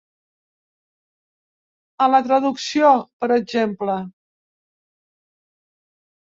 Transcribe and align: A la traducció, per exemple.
A 2.07 2.09
la 2.15 2.23
traducció, 2.29 2.95
per 3.25 3.31
exemple. 3.37 3.99